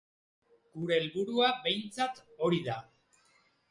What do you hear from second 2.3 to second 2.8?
hori